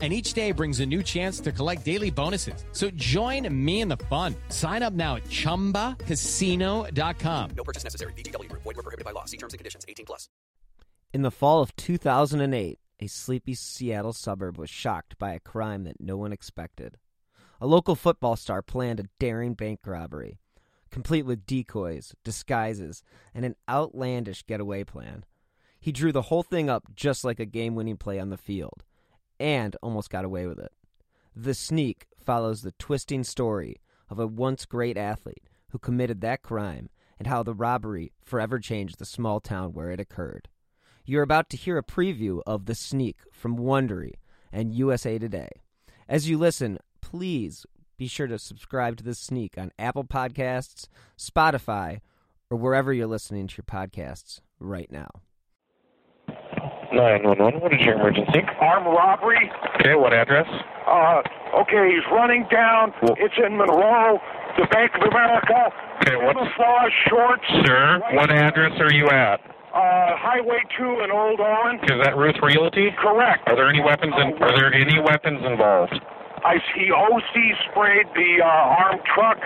[0.00, 2.64] And each day brings a new chance to collect daily bonuses.
[2.72, 4.34] So join me in the fun.
[4.48, 7.50] Sign up now at chumbacasino.com.
[7.54, 8.14] No purchase necessary.
[8.14, 8.62] VGW Group.
[8.62, 9.26] Void were prohibited by law.
[9.26, 9.84] See terms and conditions.
[9.86, 10.30] 18 plus.
[11.12, 16.00] In the fall of 2008, a sleepy Seattle suburb was shocked by a crime that
[16.00, 16.96] no one expected.
[17.60, 20.38] A local football star planned a daring bank robbery,
[20.90, 23.02] complete with decoys, disguises,
[23.34, 25.24] and an outlandish getaway plan.
[25.80, 28.84] He drew the whole thing up just like a game winning play on the field,
[29.40, 30.70] and almost got away with it.
[31.34, 36.90] The Sneak follows the twisting story of a once great athlete who committed that crime
[37.18, 40.48] and how the robbery forever changed the small town where it occurred.
[41.04, 44.14] You're about to hear a preview of The Sneak from Wondery
[44.52, 45.48] and USA Today.
[46.08, 50.86] As you listen, please be sure to subscribe to The Sneak on Apple Podcasts,
[51.18, 52.00] Spotify,
[52.50, 55.08] or wherever you're listening to your podcasts right now.
[56.92, 58.42] 911, what is your emergency?
[58.60, 59.50] Armed robbery.
[59.80, 60.46] Okay, what address?
[60.86, 61.22] Uh,
[61.62, 62.92] okay, he's running down.
[63.02, 64.20] Well- It's in Monroe,
[64.58, 65.72] the Bank of America.
[66.02, 67.46] Okay, what's- Camouflage shorts.
[67.64, 69.40] Sir, white- what address are you at?
[69.72, 71.78] Uh, Highway 2 in Old Owen.
[71.84, 72.90] Is that Ruth Realty?
[72.98, 73.48] Correct.
[73.48, 76.00] Are there any weapons in, are there any weapons involved?
[76.42, 79.38] I see OC sprayed the uh, armed truck.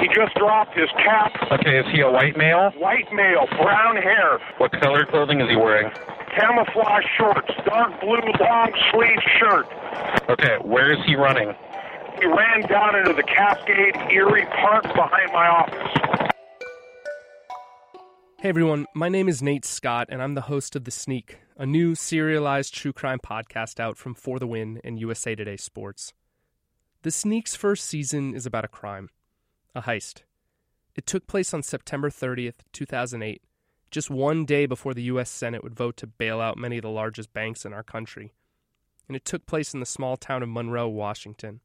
[0.00, 1.30] He just dropped his cap.
[1.52, 2.70] Okay, is he a white male?
[2.78, 5.90] White male, brown hair, What color clothing is he wearing?
[6.38, 9.66] Camouflage shorts, dark blue long sleeve shirt.
[10.28, 11.52] Okay, where is he running?
[12.20, 16.28] He ran down into the Cascade Erie Park behind my office.
[18.38, 21.66] Hey everyone, my name is Nate Scott, and I'm the host of The Sneak, a
[21.66, 26.12] new serialized true crime podcast out from For the Win and USA Today Sports.
[27.02, 29.10] The Sneak's first season is about a crime,
[29.74, 30.22] a heist.
[30.94, 33.42] It took place on September 30th, 2008,
[33.90, 35.30] just one day before the U.S.
[35.30, 38.32] Senate would vote to bail out many of the largest banks in our country.
[39.06, 41.60] And it took place in the small town of Monroe, Washington.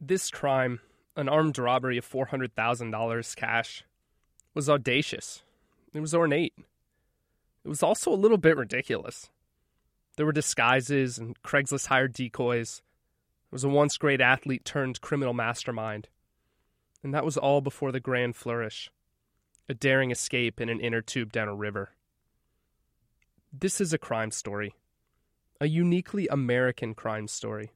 [0.00, 0.80] This crime,
[1.16, 3.84] an armed robbery of $400,000 cash,
[4.54, 5.42] was audacious.
[5.92, 6.54] It was ornate.
[7.64, 9.30] It was also a little bit ridiculous.
[10.16, 12.82] There were disguises and Craigslist hired decoys.
[13.46, 16.08] It was a once great athlete turned criminal mastermind.
[17.02, 18.90] And that was all before the grand flourish
[19.68, 21.90] a daring escape in an inner tube down a river.
[23.52, 24.74] This is a crime story,
[25.60, 27.72] a uniquely American crime story.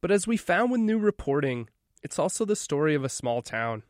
[0.00, 1.68] But as we found with new reporting,
[2.02, 3.82] it's also the story of a small town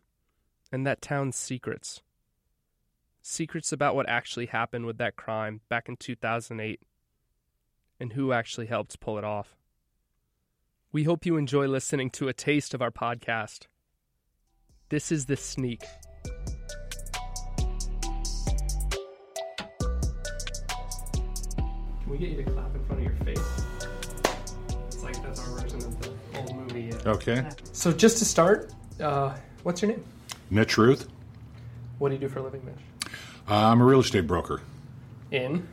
[0.72, 2.00] and that town's secrets
[3.26, 6.80] secrets about what actually happened with that crime back in 2008
[7.98, 9.56] and who actually helped pull it off.
[10.92, 13.66] We hope you enjoy listening to a taste of our podcast.
[14.88, 15.82] This is The Sneak.
[22.06, 23.65] Can we get you to clap in front of your face?
[24.87, 26.93] It's like that's our version of the old movie.
[26.93, 27.49] uh, Okay.
[27.72, 29.34] So, just to start, uh,
[29.65, 30.05] what's your name?
[30.49, 31.09] Mitch Ruth.
[31.99, 33.11] What do you do for a living, Mitch?
[33.49, 34.61] Uh, I'm a real estate broker,
[35.33, 35.66] In.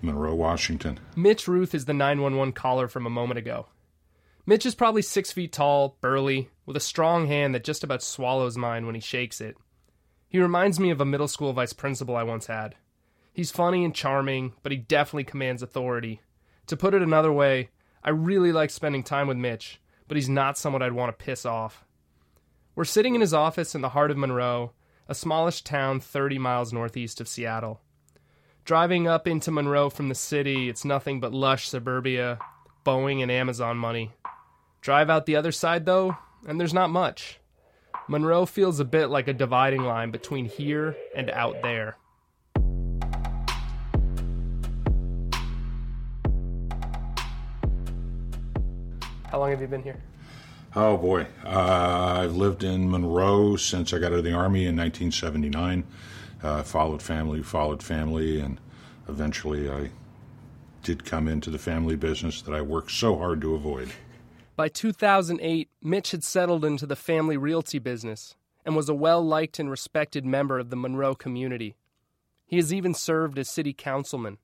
[0.00, 1.00] Monroe, Washington.
[1.16, 3.66] Mitch Ruth is the 911 caller from a moment ago.
[4.46, 8.56] Mitch is probably six feet tall, burly, with a strong hand that just about swallows
[8.56, 9.56] mine when he shakes it.
[10.28, 12.76] He reminds me of a middle school vice principal I once had.
[13.40, 16.20] He's funny and charming, but he definitely commands authority.
[16.66, 17.70] To put it another way,
[18.04, 21.46] I really like spending time with Mitch, but he's not someone I'd want to piss
[21.46, 21.86] off.
[22.74, 24.72] We're sitting in his office in the heart of Monroe,
[25.08, 27.80] a smallish town 30 miles northeast of Seattle.
[28.66, 32.38] Driving up into Monroe from the city, it's nothing but lush suburbia,
[32.84, 34.12] Boeing and Amazon money.
[34.82, 36.14] Drive out the other side, though,
[36.46, 37.40] and there's not much.
[38.06, 41.96] Monroe feels a bit like a dividing line between here and out there.
[49.30, 49.96] How long have you been here?
[50.74, 54.76] Oh boy, uh, I've lived in Monroe since I got out of the army in
[54.76, 55.84] 1979.
[56.42, 58.58] Uh, followed family, followed family, and
[59.08, 59.90] eventually I
[60.82, 63.92] did come into the family business that I worked so hard to avoid.
[64.56, 68.34] By 2008, Mitch had settled into the family realty business
[68.64, 71.76] and was a well liked and respected member of the Monroe community.
[72.46, 74.38] He has even served as city councilman.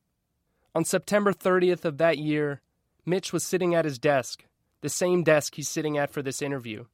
[0.73, 2.61] On September 30th of that year,
[3.05, 4.45] Mitch was sitting at his desk,
[4.81, 6.85] the same desk he's sitting at for this interview.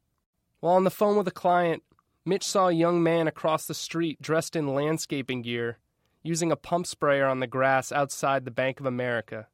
[0.60, 1.84] While on the phone with a client,
[2.26, 5.78] Mitch saw a young man across the street dressed in landscaping gear,
[6.22, 9.48] using a pump sprayer on the grass outside the Bank of America.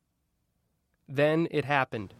[1.08, 2.14] Then it happened.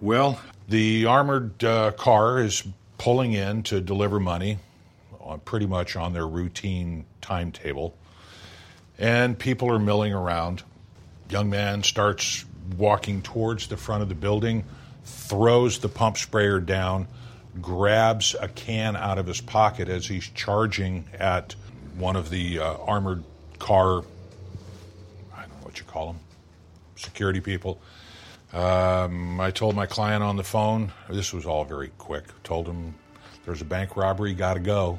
[0.00, 2.62] Well, the armored uh, car is
[2.98, 4.58] pulling in to deliver money,
[5.18, 7.96] on, pretty much on their routine timetable,
[8.96, 10.62] and people are milling around.
[11.28, 12.44] Young man starts
[12.76, 14.64] walking towards the front of the building,
[15.08, 17.08] throws the pump sprayer down,
[17.60, 21.54] grabs a can out of his pocket as he's charging at
[21.96, 23.24] one of the uh, armored
[23.58, 24.04] car,
[25.34, 26.20] I don't know what you call them,
[26.96, 27.80] security people.
[28.52, 32.94] Um, I told my client on the phone, this was all very quick, told him
[33.44, 34.98] there's a bank robbery, got to go.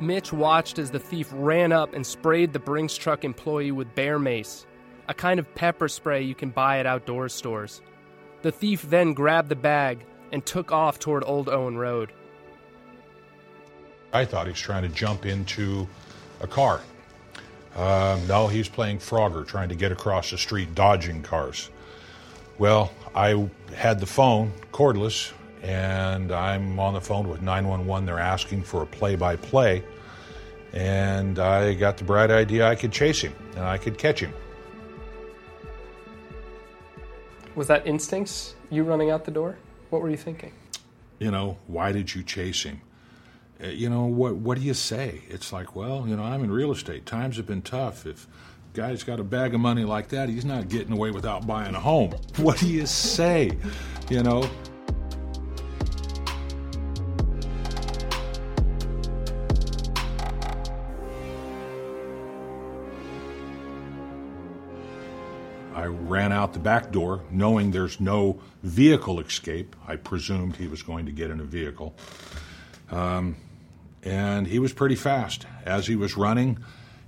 [0.00, 4.18] Mitch watched as the thief ran up and sprayed the Brinks truck employee with bear
[4.18, 4.66] mace,
[5.08, 7.80] a kind of pepper spray you can buy at outdoor stores.
[8.42, 12.12] The thief then grabbed the bag and took off toward Old Owen Road.
[14.12, 15.88] I thought he was trying to jump into
[16.40, 16.80] a car.
[17.76, 21.70] Um, no, he was playing Frogger, trying to get across the street, dodging cars.
[22.58, 25.32] Well, I had the phone cordless,
[25.64, 28.04] and I'm on the phone with 911.
[28.04, 29.82] They're asking for a play by play,
[30.74, 34.32] and I got the bright idea I could chase him and I could catch him.
[37.54, 38.56] Was that instincts?
[38.70, 39.56] You running out the door?
[39.90, 40.52] What were you thinking?
[41.18, 42.80] You know, why did you chase him?
[43.62, 46.50] Uh, you know what what do you say it's like well you know i'm in
[46.50, 50.08] real estate times have been tough if a guy's got a bag of money like
[50.08, 53.56] that he's not getting away without buying a home what do you say
[54.10, 54.50] you know
[65.84, 69.76] I ran out the back door knowing there's no vehicle escape.
[69.86, 71.94] I presumed he was going to get in a vehicle.
[72.90, 73.36] Um,
[74.02, 75.44] and he was pretty fast.
[75.66, 76.56] As he was running,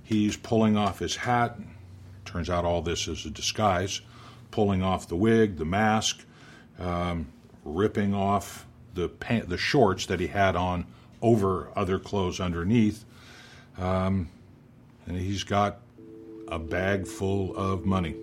[0.03, 1.57] he's pulling off his hat.
[2.23, 4.01] Turns out all this is a disguise.
[4.51, 6.23] Pulling off the wig, the mask,
[6.77, 7.29] um,
[7.65, 10.85] ripping off the pant, the shorts that he had on
[11.19, 13.05] over other clothes underneath.
[13.79, 14.29] Um,
[15.07, 15.79] and he's got
[16.47, 18.13] a bag full of money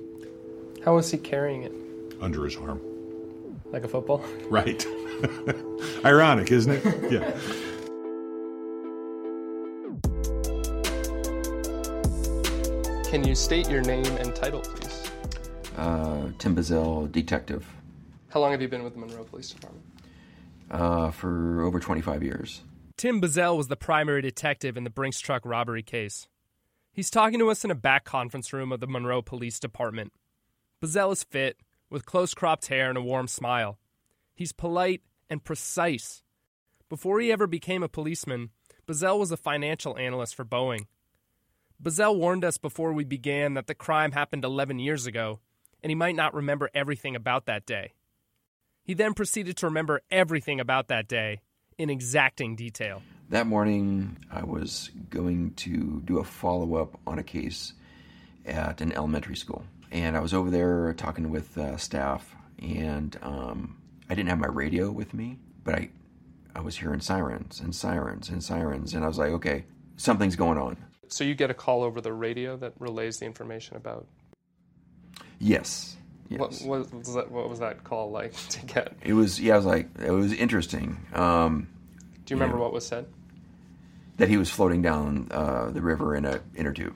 [0.85, 1.73] How was he carrying it?
[2.21, 2.81] under his arm.
[3.67, 4.25] Like a football?
[4.51, 4.85] Right.
[6.05, 7.13] Ironic, isn't it?
[7.13, 7.39] Yeah.
[13.11, 15.11] Can you state your name and title, please?
[15.77, 17.65] Uh, Tim Bazell, detective,
[18.29, 19.85] How long have you been with the Monroe Police Department?
[20.71, 22.63] uh, for over 25 years.
[22.97, 26.27] Tim Bazell was the primary detective in the Brinks truck robbery case.
[26.93, 30.13] He's talking to us in a back conference room of the Monroe Police Department.
[30.85, 31.57] Bazell is fit,
[31.89, 33.79] with close cropped hair and a warm smile.
[34.35, 35.01] He's polite
[35.31, 36.23] and precise.
[36.91, 38.51] Before he ever became a policeman,
[38.87, 40.85] Bazell was a financial analyst for Boeing.
[41.83, 45.41] Bazell warned us before we began that the crime happened 11 years ago,
[45.83, 47.95] and he might not remember everything about that day.
[48.83, 51.41] He then proceeded to remember everything about that day
[51.79, 53.01] in exacting detail.
[53.31, 57.73] That morning, I was going to do a follow up on a case
[58.45, 59.65] at an elementary school.
[59.91, 63.77] And I was over there talking with uh, staff, and um,
[64.11, 65.91] I didn't have my radio with me, but I,
[66.55, 69.65] I was hearing sirens and sirens and sirens, and I was like, okay,
[69.97, 70.77] something's going on.
[71.09, 74.07] So you get a call over the radio that relays the information about
[75.39, 75.97] Yes.
[76.29, 76.63] Yes.
[76.63, 77.31] what, what was that?
[77.31, 78.95] What was that call like to get?
[79.03, 80.99] It was, yeah, I was like, it was interesting.
[81.13, 81.69] Um,
[82.25, 82.63] Do you remember Yeah.
[82.63, 83.07] what was said?
[84.17, 86.95] that he was floating down uh, the river in a inner tube.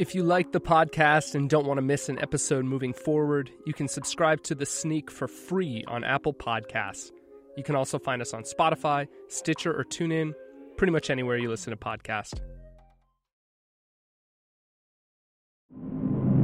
[0.00, 3.74] If you like the podcast and don't want to miss an episode moving forward, you
[3.74, 7.10] can subscribe to The Sneak for free on Apple Podcasts.
[7.54, 10.32] You can also find us on Spotify, Stitcher, or TuneIn,
[10.78, 12.40] pretty much anywhere you listen to podcasts.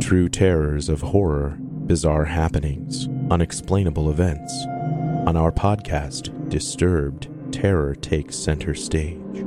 [0.03, 4.53] True terrors of horror, bizarre happenings, unexplainable events.
[5.27, 9.47] On our podcast, Disturbed, terror takes center stage.